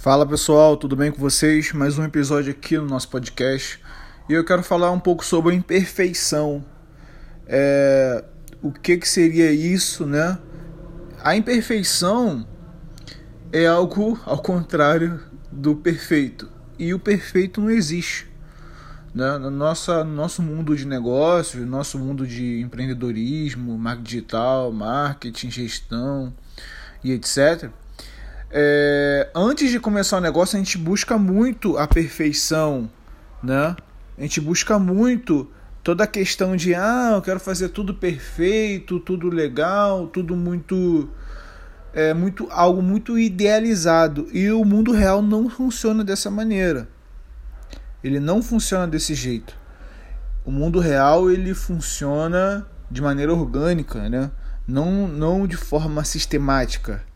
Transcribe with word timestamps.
Fala 0.00 0.24
pessoal, 0.26 0.78
tudo 0.78 0.96
bem 0.96 1.12
com 1.12 1.18
vocês? 1.18 1.74
Mais 1.74 1.98
um 1.98 2.04
episódio 2.04 2.52
aqui 2.52 2.78
no 2.78 2.86
nosso 2.86 3.06
podcast 3.10 3.78
e 4.30 4.32
eu 4.32 4.42
quero 4.42 4.62
falar 4.62 4.90
um 4.92 4.98
pouco 4.98 5.22
sobre 5.22 5.52
a 5.52 5.54
imperfeição. 5.54 6.64
É, 7.46 8.24
o 8.62 8.72
que, 8.72 8.96
que 8.96 9.06
seria 9.06 9.52
isso, 9.52 10.06
né? 10.06 10.38
A 11.22 11.36
imperfeição 11.36 12.48
é 13.52 13.66
algo 13.66 14.18
ao 14.24 14.40
contrário 14.40 15.20
do 15.52 15.76
perfeito 15.76 16.50
e 16.78 16.94
o 16.94 16.98
perfeito 16.98 17.60
não 17.60 17.70
existe. 17.70 18.26
Né? 19.14 19.36
No, 19.36 19.50
nossa, 19.50 20.02
no 20.02 20.14
nosso 20.14 20.40
mundo 20.40 20.74
de 20.74 20.86
negócios, 20.86 21.62
no 21.62 21.70
nosso 21.70 21.98
mundo 21.98 22.26
de 22.26 22.62
empreendedorismo, 22.62 23.76
marketing 23.76 24.08
digital, 24.08 24.72
marketing, 24.72 25.50
gestão 25.50 26.32
e 27.04 27.12
etc 27.12 27.70
é, 28.52 29.30
antes 29.34 29.70
de 29.70 29.78
começar 29.78 30.16
o 30.16 30.20
negócio, 30.20 30.56
a 30.56 30.58
gente 30.58 30.76
busca 30.76 31.16
muito 31.16 31.78
a 31.78 31.86
perfeição, 31.86 32.90
né? 33.42 33.76
A 34.18 34.22
gente 34.22 34.40
busca 34.40 34.76
muito 34.76 35.48
toda 35.84 36.02
a 36.02 36.06
questão 36.06 36.56
de 36.56 36.74
ah, 36.74 37.12
eu 37.14 37.22
quero 37.22 37.38
fazer 37.38 37.68
tudo 37.68 37.94
perfeito, 37.94 38.98
tudo 38.98 39.28
legal, 39.28 40.08
tudo 40.08 40.34
muito 40.34 41.08
é 41.92 42.12
muito 42.12 42.48
algo 42.50 42.82
muito 42.82 43.18
idealizado 43.18 44.28
e 44.32 44.50
o 44.50 44.64
mundo 44.64 44.92
real 44.92 45.22
não 45.22 45.48
funciona 45.48 46.04
dessa 46.04 46.30
maneira. 46.30 46.88
Ele 48.02 48.18
não 48.18 48.42
funciona 48.42 48.86
desse 48.86 49.14
jeito. 49.14 49.56
O 50.44 50.50
mundo 50.50 50.80
real 50.80 51.30
ele 51.30 51.54
funciona 51.54 52.66
de 52.90 53.00
maneira 53.00 53.32
orgânica, 53.32 54.08
né? 54.08 54.30
Não 54.66 55.06
não 55.06 55.46
de 55.46 55.56
forma 55.56 56.04
sistemática 56.04 57.09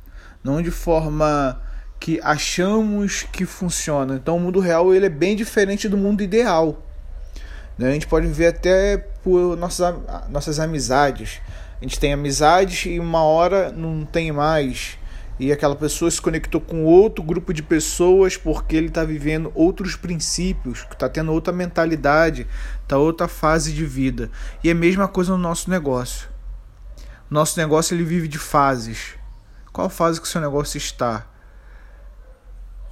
não 0.44 0.60
de 0.60 0.70
forma 0.70 1.58
que 1.98 2.20
achamos 2.22 3.22
que 3.32 3.46
funciona. 3.46 4.16
Então 4.16 4.36
o 4.36 4.40
mundo 4.40 4.60
real 4.60 4.94
ele 4.94 5.06
é 5.06 5.08
bem 5.08 5.34
diferente 5.34 5.88
do 5.88 5.96
mundo 5.96 6.22
ideal. 6.22 6.82
Né? 7.78 7.88
A 7.88 7.92
gente 7.92 8.06
pode 8.06 8.26
ver 8.26 8.48
até 8.48 8.98
por 8.98 9.56
nossas, 9.56 9.94
nossas 10.28 10.60
amizades. 10.60 11.40
A 11.80 11.82
gente 11.82 11.98
tem 11.98 12.12
amizades 12.12 12.84
e 12.84 13.00
uma 13.00 13.22
hora 13.22 13.72
não 13.72 14.04
tem 14.04 14.30
mais. 14.30 14.98
E 15.40 15.50
aquela 15.50 15.74
pessoa 15.74 16.10
se 16.10 16.20
conectou 16.20 16.60
com 16.60 16.84
outro 16.84 17.24
grupo 17.24 17.52
de 17.52 17.62
pessoas 17.62 18.36
porque 18.36 18.76
ele 18.76 18.86
está 18.88 19.02
vivendo 19.02 19.50
outros 19.54 19.96
princípios, 19.96 20.86
está 20.90 21.08
tendo 21.08 21.32
outra 21.32 21.52
mentalidade, 21.52 22.46
está 22.82 22.98
outra 22.98 23.26
fase 23.26 23.72
de 23.72 23.84
vida. 23.84 24.30
E 24.62 24.68
é 24.68 24.72
a 24.72 24.76
mesma 24.76 25.08
coisa 25.08 25.32
no 25.32 25.38
nosso 25.38 25.70
negócio. 25.70 26.28
Nosso 27.28 27.58
negócio 27.58 27.94
ele 27.94 28.04
vive 28.04 28.28
de 28.28 28.38
fases. 28.38 29.14
Qual 29.74 29.90
fase 29.90 30.20
que 30.20 30.26
o 30.28 30.30
seu 30.30 30.40
negócio 30.40 30.78
está? 30.78 31.26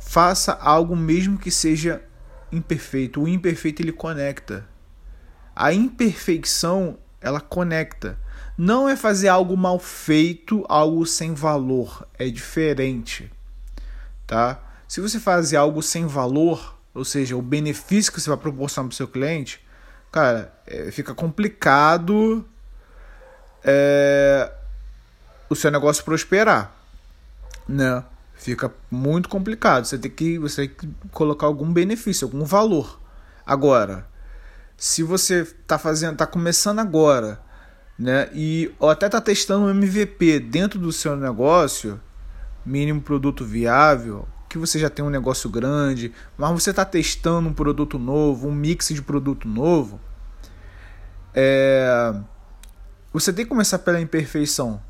Faça 0.01 0.53
algo 0.55 0.97
mesmo 0.97 1.39
que 1.39 1.49
seja 1.49 2.03
imperfeito. 2.51 3.23
O 3.23 3.29
imperfeito 3.29 3.81
ele 3.81 3.93
conecta. 3.93 4.67
A 5.55 5.73
imperfeição 5.73 6.99
ela 7.21 7.41
conecta. 7.41 8.19
Não 8.59 8.89
é 8.89 8.97
fazer 8.97 9.29
algo 9.29 9.57
mal 9.57 9.79
feito, 9.79 10.67
algo 10.69 11.07
sem 11.07 11.35
valor, 11.35 12.05
é 12.19 12.29
diferente. 12.29 13.31
Tá? 14.27 14.61
Se 14.89 15.01
você 15.01 15.21
fazer 15.21 15.59
algo 15.59 15.85
sem 15.85 16.05
valor, 16.09 16.77
ou 16.93 17.05
seja, 17.05 17.37
o 17.37 17.43
benefício 17.43 18.13
que 18.13 18.21
você 18.21 18.29
vai 18.29 18.39
proporcionar 18.41 18.89
para 18.89 18.95
o 18.95 18.97
seu 18.97 19.07
cliente, 19.07 19.65
cara, 20.11 20.53
é, 20.67 20.91
fica 20.91 21.15
complicado 21.15 22.45
é, 23.63 24.53
o 25.53 25.57
seu 25.57 25.71
negócio 25.71 26.05
prosperar, 26.05 26.75
né? 27.69 28.05
Fica 28.35 28.73
muito 28.91 29.29
complicado. 29.29 29.85
Você 29.85 29.97
tem 29.97 30.11
que 30.11 30.39
você 30.39 30.67
tem 30.67 30.77
que 30.77 30.89
colocar 31.13 31.47
algum 31.47 31.73
benefício, 31.73 32.27
algum 32.27 32.45
valor. 32.45 32.99
Agora, 33.47 34.09
se 34.77 35.03
você 35.03 35.43
está 35.43 35.79
fazendo, 35.79 36.15
está 36.15 36.27
começando 36.27 36.81
agora, 36.81 37.41
né? 37.99 38.29
E 38.33 38.75
ou 38.81 38.91
até 38.91 39.07
está 39.07 39.21
testando 39.21 39.67
um 39.67 39.71
MVP 39.71 40.41
dentro 40.41 40.79
do 40.79 40.91
seu 40.91 41.17
negócio, 41.17 42.01
mínimo 42.67 43.01
produto 43.01 43.45
viável, 43.45 44.27
que 44.49 44.59
você 44.59 44.79
já 44.79 44.91
tem 44.91 45.05
um 45.05 45.11
negócio 45.11 45.49
grande, 45.49 46.13
mas 46.37 46.51
você 46.51 46.71
está 46.71 46.85
testando 46.85 47.49
um 47.49 47.55
produto 47.55 47.99
novo, 47.99 48.49
um 48.49 48.53
mix 48.53 48.89
de 48.89 49.01
produto 49.01 49.49
novo, 49.49 50.01
é... 51.35 52.13
você 53.13 53.33
tem 53.33 53.45
que 53.45 53.49
começar 53.49 53.79
pela 53.79 54.01
imperfeição. 54.01 54.81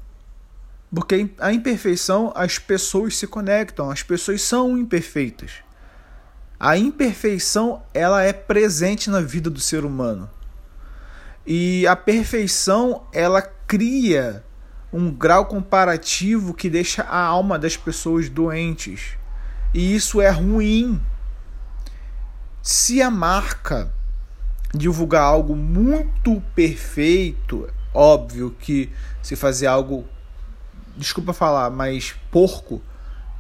Porque 0.95 1.31
a 1.39 1.53
imperfeição, 1.53 2.33
as 2.35 2.59
pessoas 2.59 3.17
se 3.17 3.27
conectam, 3.27 3.91
as 3.91 4.03
pessoas 4.03 4.43
são 4.43 4.77
imperfeitas. 4.77 5.53
A 6.61 6.77
imperfeição, 6.77 7.83
ela 7.95 8.23
é 8.23 8.33
presente 8.33 9.09
na 9.09 9.21
vida 9.21 9.49
do 9.49 9.59
ser 9.59 9.85
humano. 9.85 10.29
E 11.47 11.87
a 11.87 11.97
perfeição, 11.97 13.07
ela 13.13 13.43
cria 13.43 14.45
um 14.93 15.11
grau 15.11 15.47
comparativo 15.47 16.53
que 16.53 16.69
deixa 16.69 17.03
a 17.03 17.19
alma 17.19 17.59
das 17.59 17.77
pessoas 17.77 18.29
doentes. 18.29 19.17
E 19.73 19.95
isso 19.95 20.21
é 20.21 20.29
ruim. 20.29 21.01
Se 22.63 23.01
a 23.01 23.11
marca 23.11 23.91
divulgar 24.75 25.23
algo 25.23 25.57
muito 25.57 26.41
perfeito, 26.55 27.69
óbvio 27.95 28.55
que 28.61 28.93
se 29.23 29.35
fazer 29.35 29.67
algo 29.67 30.07
desculpa 30.97 31.33
falar, 31.33 31.71
mas 31.71 32.15
porco, 32.31 32.81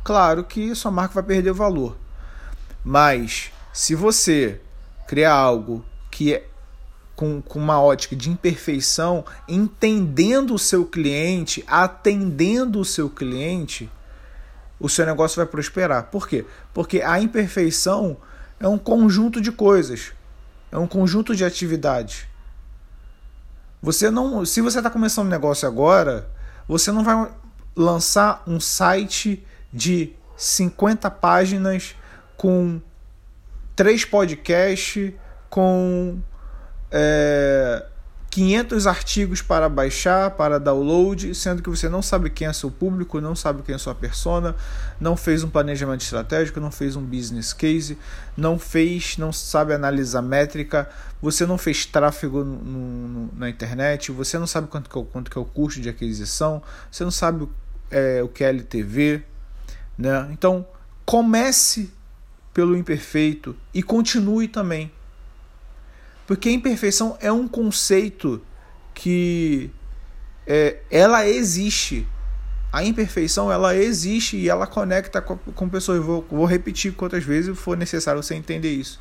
claro 0.02 0.44
que 0.44 0.74
sua 0.74 0.90
marca 0.90 1.14
vai 1.14 1.22
perder 1.22 1.52
valor. 1.52 1.96
Mas 2.84 3.52
se 3.72 3.94
você 3.94 4.60
criar 5.06 5.34
algo 5.34 5.84
que 6.10 6.34
é 6.34 6.46
com, 7.14 7.40
com 7.40 7.58
uma 7.58 7.80
ótica 7.80 8.16
de 8.16 8.30
imperfeição, 8.30 9.24
entendendo 9.48 10.54
o 10.54 10.58
seu 10.58 10.84
cliente, 10.84 11.62
atendendo 11.66 12.80
o 12.80 12.84
seu 12.84 13.08
cliente, 13.08 13.90
o 14.80 14.88
seu 14.88 15.06
negócio 15.06 15.36
vai 15.36 15.46
prosperar. 15.46 16.04
Por 16.04 16.26
quê? 16.26 16.44
Porque 16.74 17.00
a 17.00 17.20
imperfeição 17.20 18.16
é 18.58 18.66
um 18.66 18.78
conjunto 18.78 19.40
de 19.40 19.52
coisas, 19.52 20.12
é 20.70 20.78
um 20.78 20.86
conjunto 20.86 21.36
de 21.36 21.44
atividades. 21.44 22.26
Você 23.80 24.10
não, 24.10 24.44
se 24.44 24.60
você 24.60 24.78
está 24.78 24.90
começando 24.90 25.26
um 25.26 25.30
negócio 25.30 25.68
agora, 25.68 26.28
você 26.66 26.90
não 26.90 27.04
vai 27.04 27.30
lançar 27.74 28.42
um 28.46 28.60
site 28.60 29.44
de 29.72 30.12
50 30.36 31.10
páginas 31.10 31.94
com 32.36 32.80
três 33.74 34.04
podcasts, 34.04 35.12
com 35.48 36.18
é, 36.90 37.84
500 38.32 38.86
artigos 38.86 39.42
para 39.42 39.68
baixar, 39.68 40.30
para 40.30 40.58
download, 40.58 41.34
sendo 41.34 41.62
que 41.62 41.68
você 41.68 41.86
não 41.86 42.00
sabe 42.00 42.30
quem 42.30 42.48
é 42.48 42.52
seu 42.54 42.70
público, 42.70 43.20
não 43.20 43.36
sabe 43.36 43.62
quem 43.62 43.74
é 43.74 43.78
sua 43.78 43.94
persona, 43.94 44.56
não 44.98 45.18
fez 45.18 45.44
um 45.44 45.50
planejamento 45.50 46.00
estratégico, 46.00 46.58
não 46.58 46.70
fez 46.70 46.96
um 46.96 47.02
business 47.02 47.52
case, 47.52 47.98
não 48.34 48.58
fez, 48.58 49.18
não 49.18 49.34
sabe 49.34 49.74
analisar 49.74 50.22
métrica, 50.22 50.88
você 51.20 51.44
não 51.44 51.58
fez 51.58 51.84
tráfego 51.84 52.42
no, 52.42 52.56
no, 52.56 53.30
na 53.36 53.50
internet, 53.50 54.10
você 54.10 54.38
não 54.38 54.46
sabe 54.46 54.66
quanto 54.66 54.88
que, 54.88 54.98
é, 54.98 55.04
quanto 55.12 55.30
que 55.30 55.36
é 55.36 55.40
o 55.40 55.44
custo 55.44 55.78
de 55.78 55.90
aquisição, 55.90 56.62
você 56.90 57.04
não 57.04 57.10
sabe 57.10 57.46
é, 57.92 58.22
o 58.22 58.28
que 58.28 58.42
é 58.42 58.52
né? 59.96 60.28
Então 60.32 60.66
comece 61.04 61.92
pelo 62.52 62.76
imperfeito 62.76 63.56
e 63.72 63.82
continue 63.82 64.48
também 64.48 64.90
porque 66.32 66.48
a 66.48 66.52
imperfeição 66.52 67.16
é 67.20 67.30
um 67.32 67.48
conceito 67.48 68.40
que 68.94 69.70
é, 70.46 70.78
ela 70.90 71.28
existe. 71.28 72.08
A 72.72 72.82
imperfeição 72.82 73.52
ela 73.52 73.76
existe 73.76 74.36
e 74.36 74.48
ela 74.48 74.66
conecta 74.66 75.20
com, 75.20 75.36
com 75.36 75.68
pessoas. 75.68 75.98
Eu 75.98 76.04
vou, 76.04 76.26
vou 76.30 76.46
repetir 76.46 76.94
quantas 76.94 77.22
vezes 77.22 77.58
for 77.58 77.76
necessário 77.76 78.22
você 78.22 78.34
entender 78.34 78.72
isso. 78.72 78.98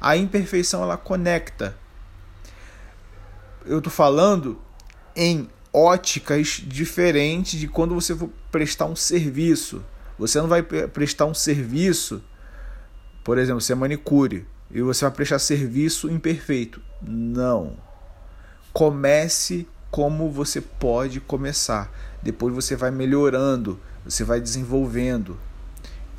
A 0.00 0.16
imperfeição 0.16 0.82
ela 0.82 0.96
conecta. 0.96 1.74
Eu 3.64 3.80
tô 3.80 3.88
falando 3.88 4.60
em 5.16 5.48
óticas 5.74 6.62
diferentes 6.64 7.58
de 7.58 7.66
quando 7.66 7.94
você 7.94 8.14
for 8.14 8.30
prestar 8.52 8.86
um 8.86 8.94
serviço. 8.94 9.84
Você 10.16 10.40
não 10.40 10.46
vai 10.46 10.62
prestar 10.62 11.26
um 11.26 11.34
serviço, 11.34 12.22
por 13.24 13.36
exemplo, 13.36 13.60
ser 13.60 13.74
manicure 13.74 14.46
e 14.70 14.80
você 14.80 15.04
vai 15.04 15.12
prestar 15.12 15.40
serviço 15.40 16.08
imperfeito. 16.08 16.80
Não. 17.02 17.76
Comece 18.72 19.66
como 19.90 20.30
você 20.30 20.60
pode 20.60 21.20
começar. 21.20 21.92
Depois 22.22 22.54
você 22.54 22.76
vai 22.76 22.92
melhorando, 22.92 23.80
você 24.04 24.22
vai 24.22 24.40
desenvolvendo. 24.40 25.38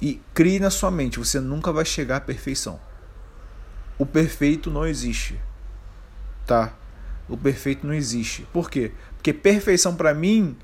E 0.01 0.21
crie 0.33 0.59
na 0.59 0.69
sua 0.69 0.91
mente, 0.91 1.17
você 1.17 1.39
nunca 1.39 1.71
vai 1.71 1.85
chegar 1.85 2.17
à 2.17 2.21
perfeição. 2.21 2.79
O 3.97 4.05
perfeito 4.05 4.69
não 4.69 4.85
existe. 4.85 5.39
Tá? 6.45 6.73
O 7.27 7.35
perfeito 7.35 7.85
não 7.85 7.93
existe. 7.93 8.47
Por 8.53 8.69
quê? 8.69 8.91
Porque 9.15 9.33
perfeição 9.33 9.95
para 9.95 10.13
mim 10.13 10.55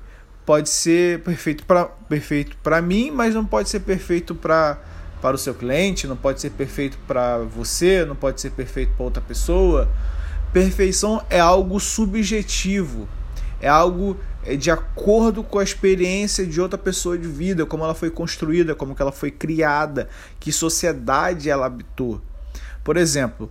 pode 0.44 0.68
ser 0.68 1.20
perfeito 1.20 1.64
para 1.64 1.84
perfeito 1.84 2.56
para 2.62 2.80
mim, 2.82 3.10
mas 3.10 3.34
não 3.34 3.44
pode 3.44 3.68
ser 3.68 3.80
perfeito 3.80 4.34
para 4.34 4.78
para 5.20 5.36
o 5.36 5.38
seu 5.38 5.54
cliente, 5.54 6.08
não 6.08 6.16
pode 6.16 6.40
ser 6.40 6.50
perfeito 6.50 6.98
para 7.06 7.38
você, 7.38 8.04
não 8.04 8.16
pode 8.16 8.40
ser 8.40 8.50
perfeito 8.50 8.92
para 8.96 9.04
outra 9.04 9.22
pessoa. 9.22 9.88
Perfeição 10.52 11.24
é 11.30 11.38
algo 11.38 11.78
subjetivo, 11.78 13.08
é 13.60 13.68
algo 13.68 14.16
é, 14.44 14.56
de 14.56 14.68
acordo 14.68 15.44
com 15.44 15.60
a 15.60 15.62
experiência 15.62 16.44
de 16.44 16.60
outra 16.60 16.76
pessoa 16.76 17.16
de 17.16 17.28
vida, 17.28 17.64
como 17.64 17.84
ela 17.84 17.94
foi 17.94 18.10
construída, 18.10 18.74
como 18.74 18.96
ela 18.98 19.12
foi 19.12 19.30
criada, 19.30 20.08
que 20.40 20.50
sociedade 20.50 21.48
ela 21.48 21.66
habitou. 21.66 22.20
Por 22.82 22.96
exemplo, 22.96 23.48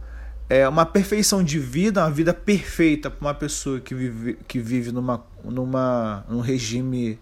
é 0.53 0.68
uma 0.68 0.86
perfeição 0.86 1.42
de 1.42 1.57
vida, 1.57 2.01
uma 2.01 2.12
vida 2.12 2.33
perfeita 2.33 3.09
para 3.09 3.25
uma 3.25 3.33
pessoa 3.33 3.80
que 3.80 3.95
vive, 3.95 4.38
que 4.50 4.59
vive 4.59 4.92
numa, 4.92 5.25
numa, 5.45 6.25
num 6.27 6.42
regime 6.42 7.18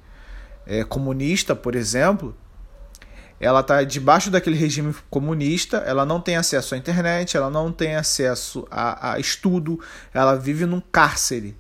é, 0.66 0.84
comunista, 0.84 1.56
por 1.56 1.76
exemplo, 1.76 2.36
ela 3.40 3.60
está 3.60 3.84
debaixo 3.84 4.32
daquele 4.32 4.56
regime 4.58 4.96
comunista, 5.12 5.78
ela 5.78 6.08
não 6.08 6.20
tem 6.20 6.38
acesso 6.38 6.74
à 6.74 6.78
internet, 6.80 7.38
ela 7.38 7.52
não 7.52 7.72
tem 7.72 7.96
acesso 7.96 8.68
a, 8.72 9.12
a 9.14 9.20
estudo, 9.20 9.80
ela 10.12 10.34
vive 10.36 10.66
num 10.66 10.82
cárcere, 10.82 11.56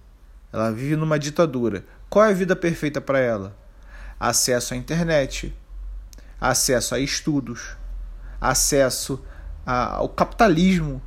ela 0.51 0.71
vive 0.71 0.95
numa 0.95 1.19
ditadura. 1.19 1.85
Qual 2.09 2.25
é 2.25 2.29
a 2.29 2.33
vida 2.33 2.55
perfeita 2.55 2.99
para 2.99 3.19
ela? 3.19 3.55
Acesso 4.19 4.73
à 4.73 4.77
internet, 4.77 5.55
acesso 6.41 6.95
a 6.95 6.99
estudos, 6.99 7.77
acesso 8.41 9.23
a, 9.63 9.97
ao 9.97 10.09
capitalismo, 10.09 10.99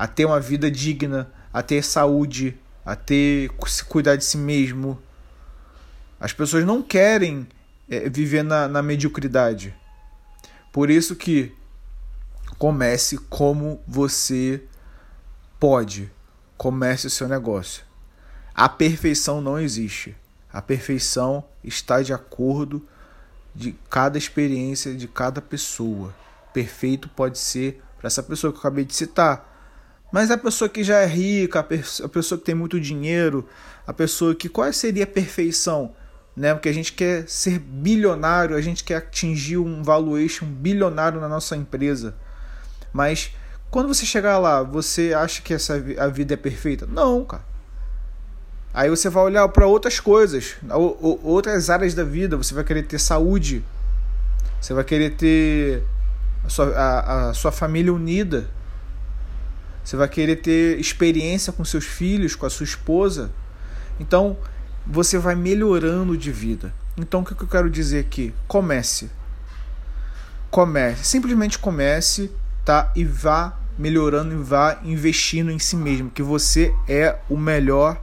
a 0.00 0.06
ter 0.06 0.24
uma 0.24 0.40
vida 0.40 0.70
digna, 0.70 1.30
a 1.52 1.62
ter 1.62 1.84
saúde, 1.84 2.58
a 2.86 2.96
ter 2.96 3.50
se 3.66 3.84
cuidar 3.84 4.16
de 4.16 4.24
si 4.24 4.38
mesmo. 4.38 4.98
As 6.18 6.32
pessoas 6.32 6.64
não 6.64 6.82
querem 6.82 7.46
é, 7.86 8.08
viver 8.08 8.42
na, 8.42 8.66
na 8.66 8.80
mediocridade. 8.82 9.76
Por 10.72 10.88
isso 10.88 11.14
que 11.14 11.54
comece 12.56 13.18
como 13.18 13.78
você 13.86 14.62
pode. 15.58 16.10
Comece 16.56 17.06
o 17.06 17.10
seu 17.10 17.28
negócio. 17.28 17.84
A 18.54 18.70
perfeição 18.70 19.42
não 19.42 19.58
existe. 19.58 20.16
A 20.50 20.62
perfeição 20.62 21.44
está 21.62 22.00
de 22.00 22.14
acordo 22.14 22.88
de 23.54 23.76
cada 23.90 24.16
experiência 24.16 24.94
de 24.94 25.06
cada 25.06 25.42
pessoa. 25.42 26.14
Perfeito 26.54 27.06
pode 27.06 27.38
ser 27.38 27.82
para 27.98 28.06
essa 28.06 28.22
pessoa 28.22 28.50
que 28.50 28.56
eu 28.56 28.60
acabei 28.60 28.86
de 28.86 28.94
citar. 28.94 29.49
Mas 30.12 30.30
a 30.30 30.38
pessoa 30.38 30.68
que 30.68 30.82
já 30.82 30.98
é 30.98 31.06
rica, 31.06 31.60
a 31.60 32.08
pessoa 32.08 32.38
que 32.38 32.44
tem 32.44 32.54
muito 32.54 32.80
dinheiro, 32.80 33.46
a 33.86 33.92
pessoa 33.92 34.34
que 34.34 34.48
qual 34.48 34.72
seria 34.72 35.04
a 35.04 35.06
perfeição? 35.06 35.94
né? 36.36 36.54
Porque 36.54 36.68
a 36.68 36.72
gente 36.72 36.92
quer 36.92 37.28
ser 37.28 37.58
bilionário, 37.58 38.56
a 38.56 38.60
gente 38.60 38.84
quer 38.84 38.96
atingir 38.96 39.58
um 39.58 39.82
valuation 39.82 40.46
bilionário 40.46 41.20
na 41.20 41.28
nossa 41.28 41.56
empresa. 41.56 42.14
Mas 42.92 43.32
quando 43.70 43.88
você 43.88 44.06
chegar 44.06 44.38
lá, 44.38 44.62
você 44.62 45.12
acha 45.12 45.42
que 45.42 45.52
essa 45.52 45.74
a 45.98 46.06
vida 46.08 46.34
é 46.34 46.36
perfeita? 46.36 46.86
Não, 46.86 47.24
cara. 47.24 47.44
Aí 48.72 48.88
você 48.88 49.08
vai 49.08 49.24
olhar 49.24 49.48
para 49.48 49.66
outras 49.66 49.98
coisas, 49.98 50.56
outras 51.22 51.68
áreas 51.68 51.92
da 51.92 52.04
vida. 52.04 52.36
Você 52.36 52.54
vai 52.54 52.62
querer 52.62 52.84
ter 52.84 53.00
saúde, 53.00 53.64
você 54.60 54.72
vai 54.72 54.84
querer 54.84 55.10
ter 55.16 55.82
a 56.44 56.48
sua, 56.48 56.66
a, 56.70 57.28
a 57.30 57.34
sua 57.34 57.50
família 57.50 57.92
unida, 57.92 58.48
você 59.84 59.96
vai 59.96 60.08
querer 60.08 60.36
ter 60.36 60.78
experiência 60.78 61.52
com 61.52 61.64
seus 61.64 61.84
filhos, 61.84 62.34
com 62.34 62.46
a 62.46 62.50
sua 62.50 62.64
esposa. 62.64 63.30
Então, 63.98 64.36
você 64.86 65.18
vai 65.18 65.34
melhorando 65.34 66.16
de 66.16 66.30
vida. 66.32 66.72
Então 66.96 67.20
o 67.20 67.24
que 67.24 67.32
eu 67.32 67.48
quero 67.48 67.70
dizer 67.70 68.00
aqui? 68.00 68.34
Comece. 68.46 69.10
Comece. 70.50 71.04
Simplesmente 71.04 71.58
comece, 71.58 72.30
tá? 72.64 72.92
E 72.94 73.04
vá 73.04 73.58
melhorando 73.78 74.34
e 74.34 74.36
vá 74.36 74.80
investindo 74.84 75.50
em 75.50 75.58
si 75.58 75.76
mesmo. 75.76 76.10
Que 76.10 76.22
você 76.22 76.74
é 76.88 77.18
o 77.28 77.36
melhor. 77.36 78.00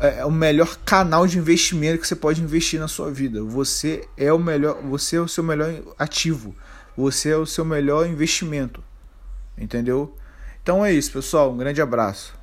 É 0.00 0.24
o 0.24 0.30
melhor 0.30 0.76
canal 0.84 1.26
de 1.26 1.38
investimento 1.38 2.00
que 2.00 2.06
você 2.06 2.16
pode 2.16 2.42
investir 2.42 2.80
na 2.80 2.88
sua 2.88 3.10
vida. 3.10 3.42
Você 3.42 4.06
é 4.16 4.32
o 4.32 4.38
melhor, 4.38 4.82
você 4.82 5.16
é 5.16 5.20
o 5.20 5.28
seu 5.28 5.44
melhor 5.44 5.72
ativo. 5.96 6.54
Você 6.96 7.30
é 7.30 7.36
o 7.36 7.46
seu 7.46 7.64
melhor 7.64 8.06
investimento. 8.06 8.82
Entendeu? 9.56 10.16
Então 10.64 10.82
é 10.82 10.90
isso, 10.90 11.12
pessoal. 11.12 11.52
Um 11.52 11.58
grande 11.58 11.82
abraço. 11.82 12.33